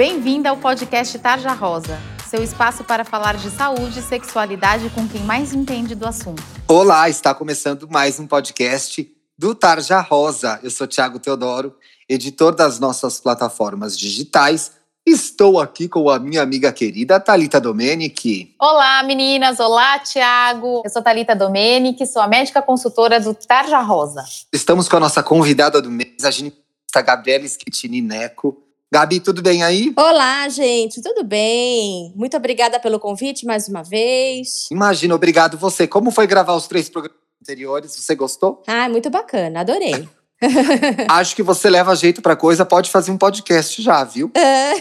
[0.00, 5.20] Bem-vinda ao podcast Tarja Rosa, seu espaço para falar de saúde e sexualidade com quem
[5.24, 6.42] mais entende do assunto.
[6.66, 10.58] Olá, está começando mais um podcast do Tarja Rosa.
[10.62, 11.76] Eu sou Tiago Teodoro,
[12.08, 14.72] editor das nossas plataformas digitais
[15.06, 18.54] Estou aqui com a minha amiga querida Talita Domenici.
[18.58, 19.60] Olá, meninas.
[19.60, 20.80] Olá, Tiago.
[20.82, 24.24] Eu sou Talita Domenici, sou a médica consultora do Tarja Rosa.
[24.50, 28.69] Estamos com a nossa convidada do mês, a ginecologista Gabriela Schettini Neco.
[28.92, 29.92] Gabi, tudo bem aí?
[29.96, 32.12] Olá, gente, tudo bem?
[32.16, 34.66] Muito obrigada pelo convite mais uma vez.
[34.68, 35.86] Imagina, obrigado você.
[35.86, 37.94] Como foi gravar os três programas anteriores?
[37.94, 38.64] Você gostou?
[38.66, 40.08] Ah, muito bacana, adorei.
[41.08, 44.32] Acho que você leva jeito pra coisa, pode fazer um podcast já, viu?
[44.34, 44.72] É.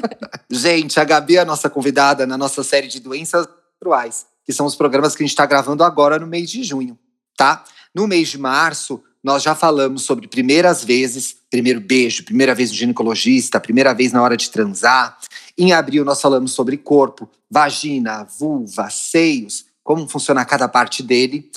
[0.48, 4.64] gente, a Gabi é a nossa convidada na nossa série de doenças menstruais, que são
[4.64, 6.98] os programas que a gente está gravando agora no mês de junho,
[7.36, 7.62] tá?
[7.94, 12.76] No mês de março, nós já falamos sobre primeiras vezes, primeiro beijo, primeira vez no
[12.76, 15.18] ginecologista, primeira vez na hora de transar.
[15.58, 21.50] Em abril, nós falamos sobre corpo, vagina, vulva, seios, como funciona cada parte dele.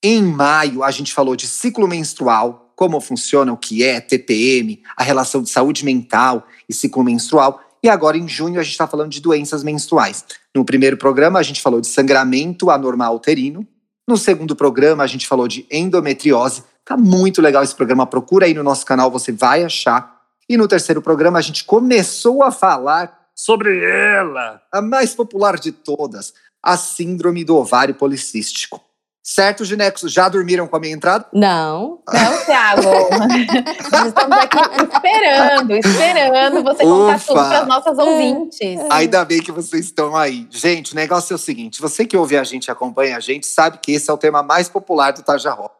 [0.00, 5.02] Em maio, a gente falou de ciclo menstrual, como funciona, o que é TPM, a
[5.02, 7.60] relação de saúde mental e ciclo menstrual.
[7.82, 10.24] E agora, em junho, a gente está falando de doenças menstruais.
[10.54, 13.66] No primeiro programa, a gente falou de sangramento anormal uterino.
[14.08, 16.62] No segundo programa, a gente falou de endometriose.
[16.88, 18.06] Tá muito legal esse programa.
[18.06, 20.22] Procura aí no nosso canal, você vai achar.
[20.48, 25.70] E no terceiro programa, a gente começou a falar sobre ela, a mais popular de
[25.70, 28.80] todas, a síndrome do ovário policístico.
[29.22, 30.10] Certo, ginecos?
[30.10, 31.26] Já dormiram com a minha entrada?
[31.30, 32.00] Não.
[32.10, 32.80] Não, Thiago.
[33.92, 37.26] Nós estamos aqui esperando, esperando você contar Ufa.
[37.26, 38.80] tudo para as nossas ouvintes.
[38.90, 40.48] Ainda bem que vocês estão aí.
[40.48, 43.46] Gente, o negócio é o seguinte: você que ouve a gente e acompanha a gente,
[43.46, 45.77] sabe que esse é o tema mais popular do Tajaró.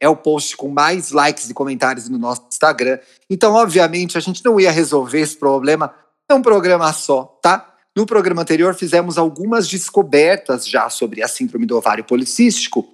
[0.00, 2.98] É o post com mais likes e comentários no nosso Instagram.
[3.30, 5.94] Então, obviamente, a gente não ia resolver esse problema
[6.30, 7.74] num programa só, tá?
[7.96, 12.86] No programa anterior, fizemos algumas descobertas já sobre a síndrome do ovário policístico,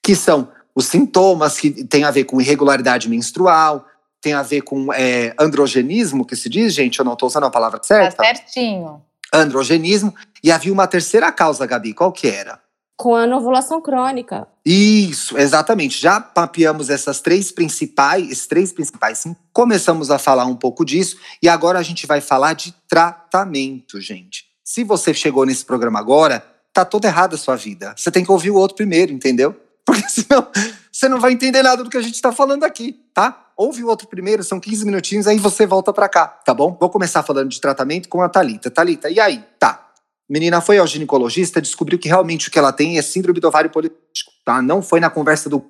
[0.00, 3.84] que são os sintomas que têm a ver com irregularidade menstrual,
[4.20, 7.50] tem a ver com é, androgenismo, que se diz, gente, eu não estou usando a
[7.50, 8.16] palavra certa.
[8.16, 9.02] Tá certinho.
[9.32, 10.14] Androgenismo.
[10.42, 12.60] E havia uma terceira causa, Gabi, qual que era?
[12.96, 14.46] Com a anovulação crônica.
[14.64, 16.00] Isso, exatamente.
[16.00, 19.34] Já papeamos essas três principais, esses três principais, sim.
[19.52, 24.44] Começamos a falar um pouco disso e agora a gente vai falar de tratamento, gente.
[24.64, 27.94] Se você chegou nesse programa agora, tá toda errada a sua vida.
[27.96, 29.54] Você tem que ouvir o outro primeiro, entendeu?
[29.84, 30.48] Porque senão
[30.90, 33.50] você não vai entender nada do que a gente está falando aqui, tá?
[33.56, 36.76] Ouve o outro primeiro, são 15 minutinhos, aí você volta para cá, tá bom?
[36.80, 38.70] Vou começar falando de tratamento com a Talita.
[38.70, 39.44] Talita, e aí?
[39.58, 39.83] Tá.
[40.28, 43.70] Menina foi ao ginecologista, descobriu que realmente o que ela tem é síndrome do ovário
[43.70, 44.62] político, tá?
[44.62, 45.64] Não foi na conversa do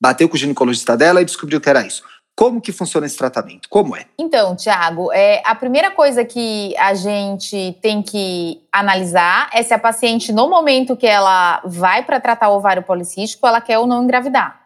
[0.00, 2.02] bateu com o ginecologista dela e descobriu que era isso.
[2.36, 3.66] Como que funciona esse tratamento?
[3.68, 4.04] Como é?
[4.18, 9.78] Então, Tiago, é, a primeira coisa que a gente tem que analisar é se a
[9.78, 14.04] paciente, no momento que ela vai para tratar o ovário policístico, ela quer ou não
[14.04, 14.60] engravidar,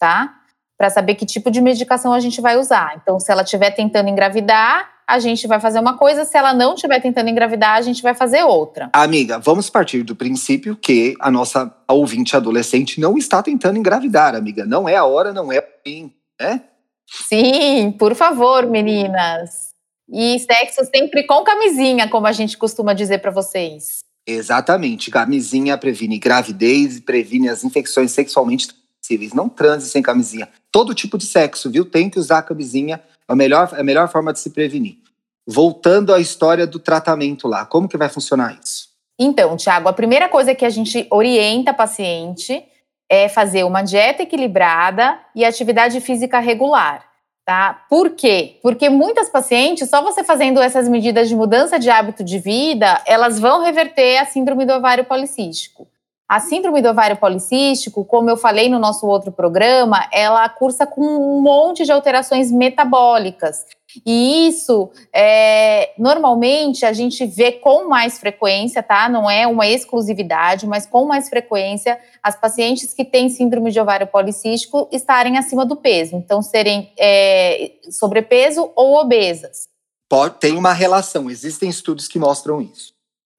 [0.00, 0.34] tá?
[0.76, 2.98] Para saber que tipo de medicação a gente vai usar.
[3.00, 6.74] Então, se ela estiver tentando engravidar, a gente vai fazer uma coisa, se ela não
[6.74, 8.88] estiver tentando engravidar, a gente vai fazer outra.
[8.94, 14.64] Amiga, vamos partir do princípio que a nossa ouvinte adolescente não está tentando engravidar, amiga.
[14.64, 16.62] Não é a hora, não é o fim, né?
[17.06, 19.72] Sim, por favor, meninas.
[20.10, 24.00] E sexo sempre com camisinha, como a gente costuma dizer para vocês.
[24.26, 25.10] Exatamente.
[25.10, 29.34] Camisinha previne gravidez e previne as infecções sexualmente transmissíveis.
[29.34, 30.48] Não transe sem camisinha.
[30.70, 31.84] Todo tipo de sexo, viu?
[31.84, 33.02] Tem que usar camisinha.
[33.28, 35.01] É a melhor, é a melhor forma de se prevenir.
[35.46, 38.88] Voltando à história do tratamento lá, como que vai funcionar isso?
[39.18, 42.64] Então, Tiago, a primeira coisa que a gente orienta a paciente
[43.08, 47.04] é fazer uma dieta equilibrada e atividade física regular.
[47.44, 47.84] Tá?
[47.90, 48.58] Por quê?
[48.62, 53.38] Porque muitas pacientes, só você fazendo essas medidas de mudança de hábito de vida, elas
[53.38, 55.88] vão reverter a síndrome do ovário policístico.
[56.32, 61.02] A síndrome do ovário policístico, como eu falei no nosso outro programa, ela cursa com
[61.02, 63.66] um monte de alterações metabólicas.
[64.06, 69.10] E isso, é, normalmente, a gente vê com mais frequência, tá?
[69.10, 74.06] Não é uma exclusividade, mas com mais frequência, as pacientes que têm síndrome de ovário
[74.06, 76.16] policístico estarem acima do peso.
[76.16, 79.68] Então, serem é, sobrepeso ou obesas.
[80.08, 82.91] Pode, tem uma relação, existem estudos que mostram isso.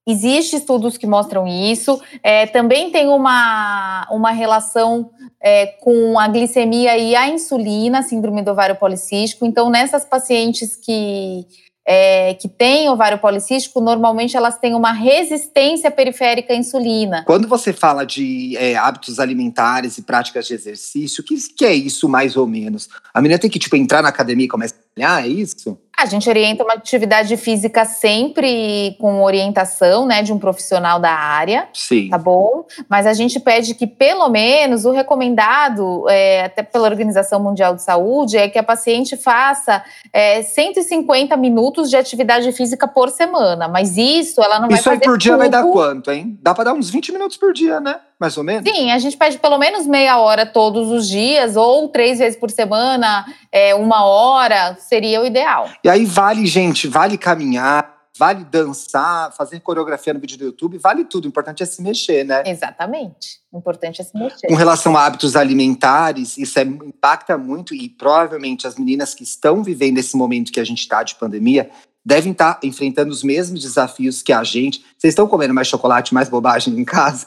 [0.05, 2.01] Existem estudos que mostram isso.
[2.21, 5.09] É, também tem uma, uma relação
[5.41, 9.45] é, com a glicemia e a insulina, síndrome do ovário policístico.
[9.45, 11.45] Então, nessas pacientes que,
[11.88, 17.23] é, que têm ovário policístico, normalmente elas têm uma resistência periférica à insulina.
[17.25, 21.73] Quando você fala de é, hábitos alimentares e práticas de exercício, o que, que é
[21.73, 22.89] isso mais ou menos?
[23.13, 25.77] A menina tem que tipo, entrar na academia e começar a é isso?
[26.03, 31.69] A gente orienta uma atividade física sempre com orientação, né, de um profissional da área.
[31.73, 32.09] Sim.
[32.09, 32.65] Tá bom?
[32.89, 37.83] Mas a gente pede que, pelo menos, o recomendado, é, até pela Organização Mundial de
[37.83, 43.69] Saúde, é que a paciente faça é, 150 minutos de atividade física por semana.
[43.69, 44.97] Mas isso ela não isso vai fazer.
[44.97, 45.39] Isso aí por dia tudo.
[45.39, 46.38] vai dar quanto, hein?
[46.41, 47.95] Dá para dar uns 20 minutos por dia, né?
[48.24, 48.64] Mais ou menos?
[48.64, 52.50] Sim, a gente pede pelo menos meia hora todos os dias, ou três vezes por
[52.50, 55.70] semana, é, uma hora, seria o ideal.
[55.84, 61.04] E aí vale, gente, vale caminhar, vale dançar, fazer coreografia no vídeo do YouTube, vale
[61.04, 61.25] tudo.
[61.25, 62.44] O importante é se mexer, né?
[62.46, 63.42] Exatamente.
[63.52, 64.48] O importante é se mexer.
[64.48, 69.62] Com relação a hábitos alimentares, isso é, impacta muito e provavelmente as meninas que estão
[69.62, 71.70] vivendo esse momento que a gente está de pandemia
[72.05, 74.83] devem estar tá enfrentando os mesmos desafios que a gente.
[74.97, 77.25] Vocês estão comendo mais chocolate, mais bobagem em casa?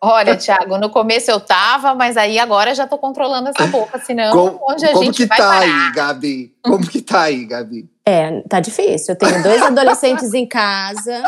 [0.00, 4.32] Olha, Thiago, no começo eu tava, mas aí agora já tô controlando essa boca, senão
[4.32, 5.60] como, onde a como gente que vai tá parar?
[5.60, 6.54] aí, Gabi?
[6.62, 7.88] Como que tá aí, Gabi?
[8.04, 9.14] É, tá difícil.
[9.14, 11.22] Eu tenho dois adolescentes em casa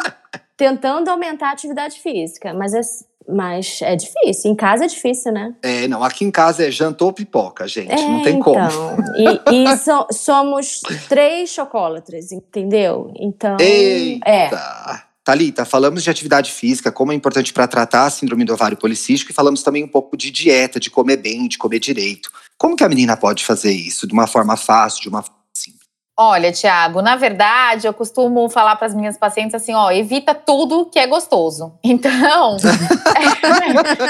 [0.56, 2.80] tentando aumentar a atividade física, mas é,
[3.28, 4.50] mas é difícil.
[4.50, 5.54] Em casa é difícil, né?
[5.62, 7.92] É, não, aqui em casa é jantou pipoca, gente.
[7.92, 8.58] É, não tem como.
[8.58, 13.12] Então, e, e so, somos três chocolatras, entendeu?
[13.16, 13.56] Então.
[13.60, 14.28] Eita!
[14.28, 15.14] É.
[15.24, 19.32] Thalita, falamos de atividade física, como é importante para tratar a síndrome do ovário policístico,
[19.32, 22.30] e falamos também um pouco de dieta, de comer bem, de comer direito.
[22.58, 24.06] Como que a menina pode fazer isso?
[24.06, 25.24] De uma forma fácil, de uma?
[26.16, 30.87] Olha, Tiago, na verdade, eu costumo falar para as minhas pacientes assim, ó, evita tudo
[30.87, 31.76] que é gostoso.
[31.84, 32.56] Então,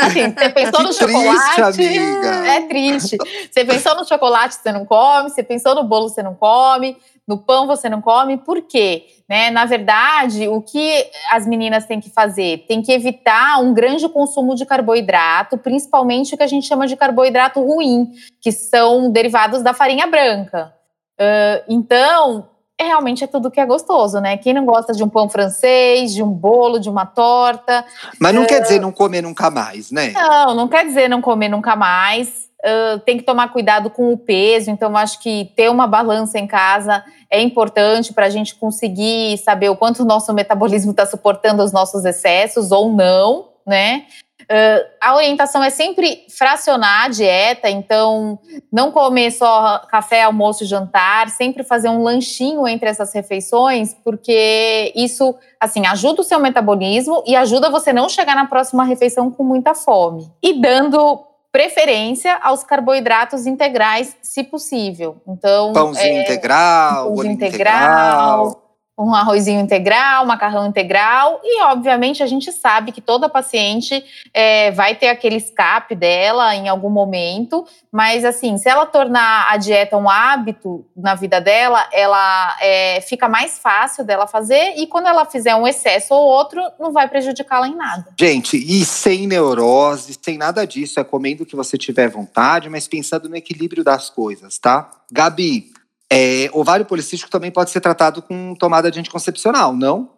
[0.01, 2.47] assim, você pensou que no chocolate, triste, amiga.
[2.47, 3.17] é triste.
[3.51, 5.31] Você pensou no chocolate, você não come.
[5.31, 6.97] Você pensou no bolo, você não come.
[7.27, 9.07] No pão você não come, por quê?
[9.29, 9.51] Né?
[9.51, 12.67] Na verdade, o que as meninas têm que fazer?
[12.69, 16.97] Tem que evitar um grande consumo de carboidrato, principalmente o que a gente chama de
[16.97, 18.11] carboidrato ruim,
[18.43, 20.75] que são derivados da farinha branca.
[21.21, 24.37] Uh, então, é, realmente é tudo que é gostoso, né?
[24.37, 27.85] Quem não gosta de um pão francês, de um bolo, de uma torta.
[28.19, 30.13] Mas não uh, quer dizer não comer nunca mais, né?
[30.13, 32.45] Não, não quer dizer não comer nunca mais.
[32.65, 36.47] Uh, tem que tomar cuidado com o peso, então acho que ter uma balança em
[36.47, 41.63] casa é importante para a gente conseguir saber o quanto o nosso metabolismo está suportando
[41.63, 44.07] os nossos excessos ou não, né?
[44.45, 48.39] Uh, a orientação é sempre fracionar a dieta, então
[48.73, 54.93] não comer só café, almoço e jantar, sempre fazer um lanchinho entre essas refeições, porque
[54.95, 59.43] isso, assim, ajuda o seu metabolismo e ajuda você não chegar na próxima refeição com
[59.43, 60.31] muita fome.
[60.43, 65.23] E dando preferência aos carboidratos integrais, se possível.
[65.27, 68.64] Então, pãozinho é, integral, pãozinho integral, integral
[68.97, 74.95] um arrozinho integral, macarrão integral, e obviamente a gente sabe que toda paciente é, vai
[74.95, 80.09] ter aquele escape dela em algum momento, mas assim, se ela tornar a dieta um
[80.09, 85.57] hábito na vida dela, ela é, fica mais fácil dela fazer, e quando ela fizer
[85.57, 88.07] um excesso ou outro, não vai prejudicá-la em nada.
[88.19, 92.87] Gente, e sem neurose, sem nada disso, é comendo o que você tiver vontade, mas
[92.87, 94.89] pensando no equilíbrio das coisas, tá?
[95.11, 95.73] Gabi,
[96.15, 100.11] é, ovário policístico também pode ser tratado com tomada de anticoncepcional, não?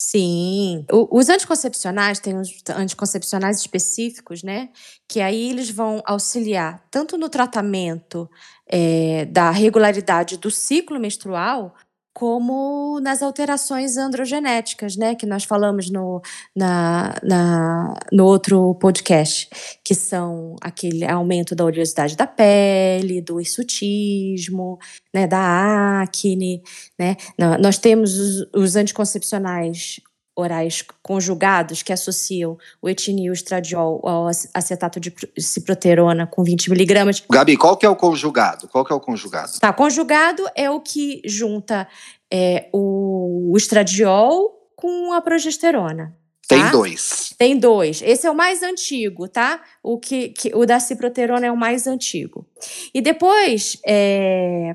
[0.00, 0.84] Sim.
[0.92, 4.68] O, os anticoncepcionais, tem os anticoncepcionais específicos, né?
[5.08, 8.30] Que aí eles vão auxiliar tanto no tratamento
[8.66, 11.74] é, da regularidade do ciclo menstrual,
[12.18, 16.20] como nas alterações androgenéticas, né, que nós falamos no,
[16.54, 19.48] na, na, no outro podcast,
[19.84, 24.80] que são aquele aumento da oleosidade da pele, do hirsutismo,
[25.14, 26.60] né, da acne,
[26.98, 27.14] né,
[27.60, 30.00] nós temos os, os anticoncepcionais
[30.38, 37.22] orais conjugados que associam o etinil, o estradiol ao acetato de ciproterona com 20 miligramas.
[37.28, 38.68] Gabi, qual que é o conjugado?
[38.68, 39.58] Qual que é o conjugado?
[39.58, 41.88] Tá, conjugado é o que junta
[42.32, 46.16] é, o, estradiol com a progesterona.
[46.46, 46.54] Tá?
[46.54, 47.34] Tem dois.
[47.36, 48.00] Tem dois.
[48.00, 49.60] Esse é o mais antigo, tá?
[49.82, 52.46] O, que, que o da ciproterona é o mais antigo.
[52.94, 54.72] E depois é,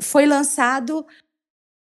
[0.00, 1.06] foi lançado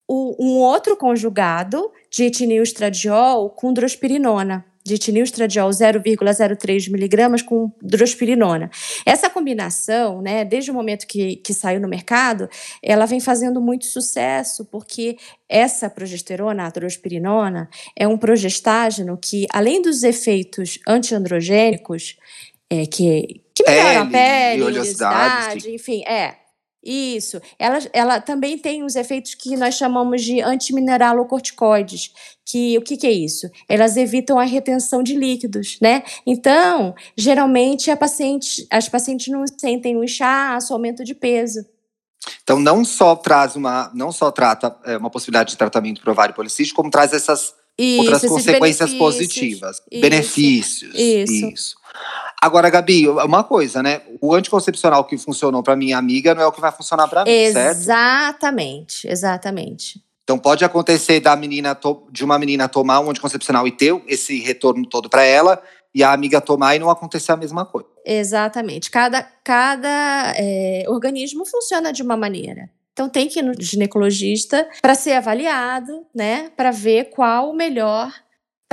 [0.08, 8.70] o, um outro conjugado de etinilstradiol com drospirinona, de etinilstradiol 0,03 miligramas com drospirinona.
[9.06, 12.50] Essa combinação, né, desde o momento que, que saiu no mercado,
[12.82, 15.18] ela vem fazendo muito sucesso, porque
[15.48, 22.18] essa progesterona, a drospirinona, é um progestágeno que, além dos efeitos antiandrogênicos,
[22.70, 26.43] é, que, que melhoram a pele, oleosidade, enfim, é,
[26.84, 27.42] isso.
[27.58, 32.12] Ela, ela também tem os efeitos que nós chamamos de antimineralocorticoides,
[32.46, 33.50] que o que, que é isso?
[33.70, 36.04] Elas evitam a retenção de líquidos, né?
[36.26, 41.66] Então, geralmente a paciente, as pacientes não sentem o inchaço, aumento de peso.
[42.44, 46.36] Então, não só traz uma, não só trata é, uma possibilidade de tratamento para ovário
[46.36, 48.98] policístico, como traz essas isso, outras consequências benefícios.
[48.98, 50.02] positivas, isso.
[50.02, 50.96] benefícios.
[50.96, 51.46] Isso.
[51.48, 51.76] isso.
[52.44, 54.02] Agora, Gabi, uma coisa, né?
[54.20, 57.32] O anticoncepcional que funcionou para minha amiga não é o que vai funcionar para mim,
[57.32, 59.14] exatamente, certo?
[59.14, 61.78] Exatamente, Então pode acontecer da menina
[62.12, 65.64] de uma menina tomar um anticoncepcional e ter esse retorno todo para ela,
[65.96, 67.88] e a amiga tomar e não acontecer a mesma coisa.
[68.06, 68.92] Exatamente.
[68.92, 72.70] Cada, cada é, organismo funciona de uma maneira.
[72.92, 76.52] Então tem que ir no ginecologista para ser avaliado, né?
[76.58, 78.12] Para ver qual o melhor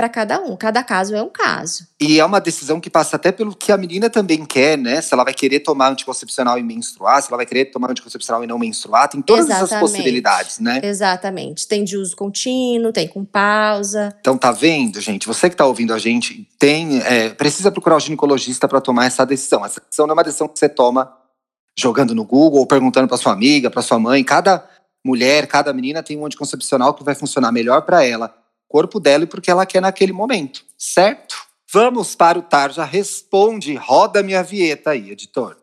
[0.01, 0.57] para cada um.
[0.57, 1.85] Cada caso é um caso.
[1.99, 4.99] E é uma decisão que passa até pelo que a menina também quer, né?
[4.99, 8.47] Se ela vai querer tomar anticoncepcional e menstruar, se ela vai querer tomar anticoncepcional e
[8.47, 9.73] não menstruar, tem todas Exatamente.
[9.73, 10.81] essas possibilidades, né?
[10.83, 11.67] Exatamente.
[11.67, 14.11] Tem de uso contínuo, tem com pausa.
[14.19, 15.27] Então tá vendo, gente?
[15.27, 19.23] Você que tá ouvindo a gente, tem é, precisa procurar o ginecologista para tomar essa
[19.23, 19.63] decisão.
[19.63, 21.15] Essa decisão não é uma decisão que você toma
[21.77, 24.23] jogando no Google ou perguntando para sua amiga, para sua mãe.
[24.23, 24.67] Cada
[25.05, 28.40] mulher, cada menina tem um anticoncepcional que vai funcionar melhor para ela
[28.71, 31.35] corpo dela e porque ela quer naquele momento, certo?
[31.73, 33.75] Vamos para o Tarja Responde.
[33.75, 35.57] Roda minha vinheta aí, editor.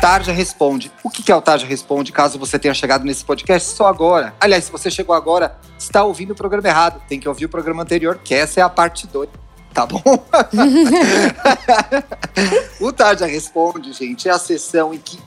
[0.00, 0.90] Tarja Responde.
[1.02, 4.34] O que é o Tarja Responde, caso você tenha chegado nesse podcast só agora?
[4.40, 7.00] Aliás, se você chegou agora, está ouvindo o programa errado.
[7.08, 9.30] Tem que ouvir o programa anterior, que essa é a parte 2.
[9.72, 10.02] Tá bom?
[12.80, 15.18] o Tarja Responde, gente, é a sessão em que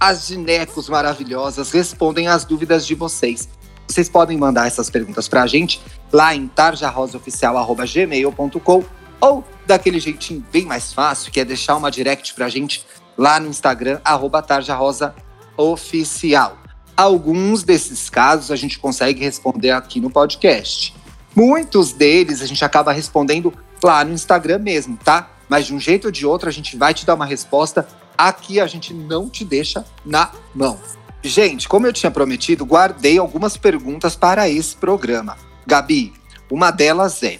[0.00, 3.46] as ginecos maravilhosas respondem às dúvidas de vocês.
[3.86, 5.80] Vocês podem mandar essas perguntas para a gente
[6.12, 8.84] lá em tarjarosaoficial.gmail.com
[9.20, 12.86] ou daquele jeitinho bem mais fácil, que é deixar uma direct para a gente
[13.16, 16.56] lá no Instagram, arroba tarjarosaoficial.
[16.96, 20.94] Alguns desses casos a gente consegue responder aqui no podcast.
[21.34, 23.52] Muitos deles a gente acaba respondendo
[23.82, 25.30] lá no Instagram mesmo, tá?
[25.48, 27.86] Mas de um jeito ou de outro a gente vai te dar uma resposta
[28.18, 30.76] Aqui a gente não te deixa na mão.
[31.22, 35.38] Gente, como eu tinha prometido, guardei algumas perguntas para esse programa.
[35.64, 36.12] Gabi,
[36.50, 37.38] uma delas é: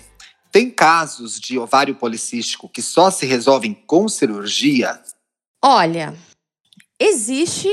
[0.53, 5.01] tem casos de ovário policístico que só se resolvem com cirurgia?
[5.61, 6.15] Olha,
[7.01, 7.69] existe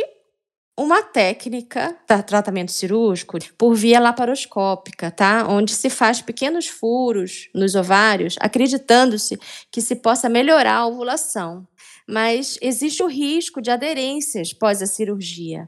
[0.76, 5.46] uma técnica de tratamento cirúrgico por via laparoscópica, tá?
[5.48, 9.40] Onde se faz pequenos furos nos ovários, acreditando-se
[9.72, 11.68] que se possa melhorar a ovulação
[12.08, 15.68] mas existe o risco de aderências pós a cirurgia.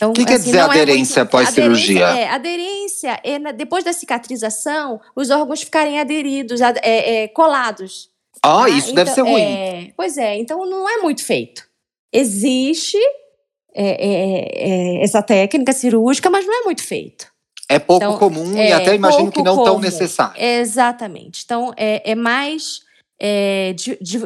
[0.00, 1.30] Então, o que assim, quer dizer aderência é muito...
[1.30, 2.06] pós-cirurgia?
[2.08, 6.72] Aderência, é, aderência é depois da cicatrização, os órgãos ficarem aderidos, é,
[7.24, 8.08] é, colados.
[8.42, 8.68] Ah, tá?
[8.70, 9.42] isso então, deve ser ruim.
[9.42, 11.68] É, pois é, então não é muito feito.
[12.10, 12.96] Existe
[13.74, 17.30] é, essa técnica cirúrgica, mas não é muito feito.
[17.68, 19.64] É pouco então, comum e até imagino que não comum.
[19.66, 20.42] tão necessário.
[20.42, 21.42] Exatamente.
[21.44, 22.80] Então, é, mais
[23.76, 24.18] de, de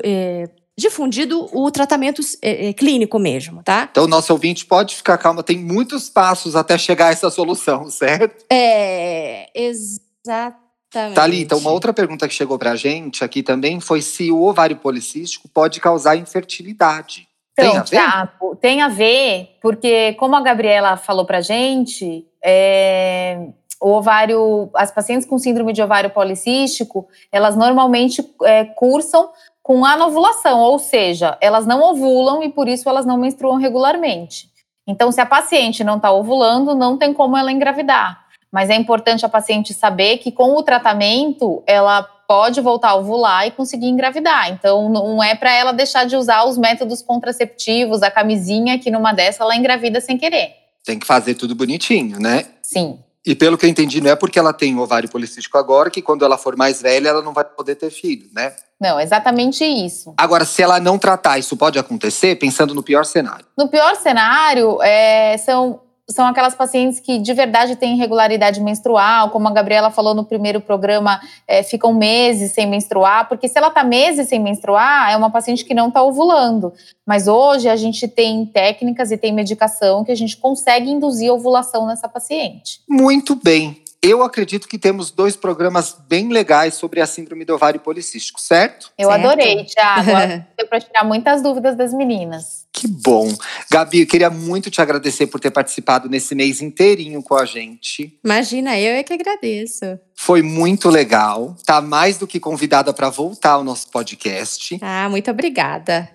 [0.76, 3.88] difundido o tratamento é, é, clínico mesmo, tá?
[3.90, 8.44] Então, nosso ouvinte pode ficar calma, tem muitos passos até chegar a essa solução, certo?
[8.50, 10.64] É, exatamente.
[10.90, 14.42] Tá ali, então uma outra pergunta que chegou pra gente aqui também foi se o
[14.42, 17.26] ovário policístico pode causar infertilidade.
[17.52, 17.96] Então, tem a ver?
[17.96, 23.48] Tá, tem a ver, porque como a Gabriela falou pra gente, é,
[23.80, 29.30] o ovário, as pacientes com síndrome de ovário policístico, elas normalmente é, cursam
[29.64, 34.50] com anovulação, ou seja, elas não ovulam e por isso elas não menstruam regularmente.
[34.86, 38.26] Então, se a paciente não está ovulando, não tem como ela engravidar.
[38.52, 43.46] Mas é importante a paciente saber que com o tratamento ela pode voltar a ovular
[43.46, 44.50] e conseguir engravidar.
[44.50, 49.14] Então, não é para ela deixar de usar os métodos contraceptivos, a camisinha, que numa
[49.14, 50.52] dessa ela engravida sem querer.
[50.84, 52.44] Tem que fazer tudo bonitinho, né?
[52.62, 52.98] Sim.
[53.26, 56.24] E pelo que eu entendi, não é porque ela tem ovário policístico agora que quando
[56.24, 58.54] ela for mais velha ela não vai poder ter filho, né?
[58.78, 60.12] Não, exatamente isso.
[60.16, 63.46] Agora, se ela não tratar, isso pode acontecer, pensando no pior cenário?
[63.56, 69.48] No pior cenário, é, são são aquelas pacientes que de verdade têm irregularidade menstrual, como
[69.48, 73.82] a Gabriela falou no primeiro programa, é, ficam meses sem menstruar, porque se ela está
[73.82, 76.72] meses sem menstruar, é uma paciente que não está ovulando.
[77.06, 81.86] Mas hoje a gente tem técnicas e tem medicação que a gente consegue induzir ovulação
[81.86, 82.80] nessa paciente.
[82.88, 83.83] Muito bem.
[84.06, 88.92] Eu acredito que temos dois programas bem legais sobre a síndrome do ovário policístico, certo?
[88.98, 89.26] Eu certo.
[89.26, 90.44] adorei, Thiago.
[90.58, 92.66] Deu para tirar muitas dúvidas das meninas.
[92.70, 93.34] Que bom.
[93.70, 98.20] Gabi, eu queria muito te agradecer por ter participado nesse mês inteirinho com a gente.
[98.22, 99.98] Imagina, eu é que agradeço.
[100.14, 101.56] Foi muito legal.
[101.64, 104.78] Tá mais do que convidada para voltar ao nosso podcast.
[104.82, 106.10] Ah, muito obrigada.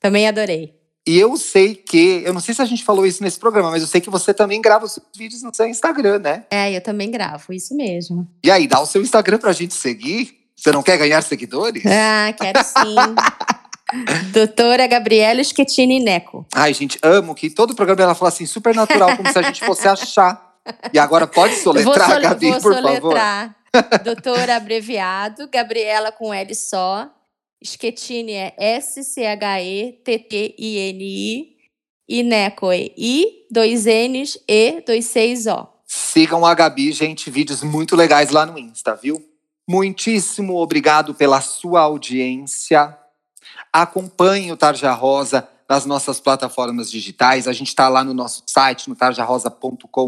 [0.00, 0.75] Também adorei.
[1.06, 3.80] E eu sei que, eu não sei se a gente falou isso nesse programa, mas
[3.80, 6.44] eu sei que você também grava os seus vídeos no seu Instagram, né?
[6.50, 8.26] É, eu também gravo, isso mesmo.
[8.42, 10.36] E aí, dá o seu Instagram pra gente seguir?
[10.56, 11.84] Você não quer ganhar seguidores?
[11.86, 12.96] Ah, quero sim.
[14.32, 16.44] Doutora Gabriela Schettini Neco.
[16.52, 19.64] Ai, gente, amo que todo programa ela fala assim, super natural, como se a gente
[19.64, 20.54] fosse achar.
[20.92, 23.54] E agora pode soletrar, vou Gabi, vou por soletrar.
[23.72, 24.02] favor.
[24.02, 27.08] Doutora abreviado, Gabriela com L só.
[27.64, 29.46] Schettini é S-C-H-E-T-T-I-N-I.
[32.08, 35.66] E Neco é I, dois N's, E, dois Cs, O.
[35.84, 39.20] Sigam a Gabi, gente, vídeos muito legais lá no Insta, viu?
[39.68, 42.96] Muitíssimo obrigado pela sua audiência.
[43.72, 47.48] Acompanhe o Tarja Rosa nas nossas plataformas digitais.
[47.48, 50.06] A gente está lá no nosso site, no tarjarosa.com.br.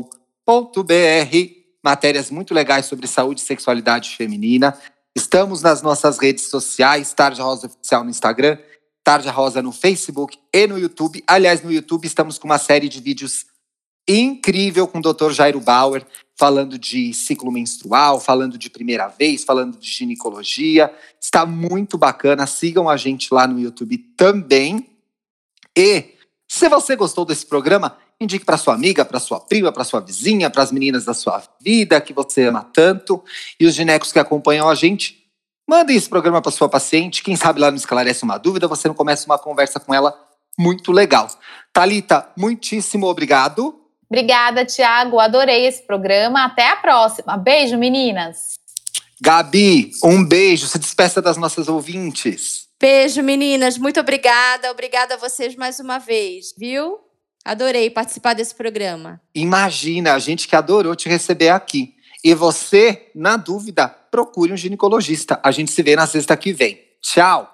[1.85, 4.79] Matérias muito legais sobre saúde e sexualidade feminina.
[5.17, 8.59] Estamos nas nossas redes sociais, Tarja Rosa Oficial no Instagram,
[9.03, 11.23] Tarja Rosa no Facebook e no YouTube.
[11.27, 13.47] Aliás, no YouTube estamos com uma série de vídeos
[14.09, 15.31] incrível com o Dr.
[15.31, 20.95] Jairo Bauer, falando de ciclo menstrual, falando de primeira vez, falando de ginecologia.
[21.21, 22.47] Está muito bacana.
[22.47, 24.89] Sigam a gente lá no YouTube também.
[25.77, 26.15] E
[26.49, 30.51] se você gostou desse programa, indique para sua amiga, para sua prima, para sua vizinha,
[30.51, 33.23] para as meninas da sua vida que você ama tanto.
[33.59, 35.19] E os ginecos que acompanham a gente,
[35.69, 37.23] mandem esse programa para sua paciente.
[37.23, 40.15] Quem sabe lá não esclarece uma dúvida, você não começa uma conversa com ela
[40.59, 41.29] muito legal.
[41.73, 43.79] Talita, muitíssimo obrigado.
[44.11, 45.21] Obrigada, Tiago.
[45.21, 46.45] Adorei esse programa.
[46.45, 47.37] Até a próxima.
[47.37, 48.59] Beijo, meninas.
[49.21, 50.67] Gabi, um beijo.
[50.67, 52.69] Se despeça das nossas ouvintes.
[52.81, 53.77] Beijo, meninas.
[53.77, 54.71] Muito obrigada.
[54.71, 57.08] Obrigada a vocês mais uma vez, viu?
[57.49, 59.19] Adorei participar desse programa.
[59.35, 61.95] Imagina, a gente que adorou te receber aqui.
[62.23, 65.41] E você, na dúvida, procure um ginecologista.
[65.43, 66.79] A gente se vê na sexta que vem.
[67.01, 67.51] Tchau!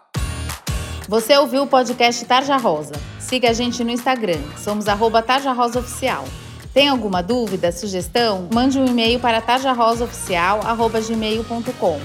[1.09, 2.95] Você ouviu o podcast Tarja Rosa.
[3.21, 4.41] Siga a gente no Instagram.
[4.59, 6.25] Somos arroba Tarja Rosa Oficial.
[6.73, 8.49] Tem alguma dúvida, sugestão?
[8.53, 12.01] Mande um e-mail para tarjarosaoficial.gmail.com.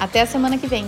[0.00, 0.86] Até a semana que vem.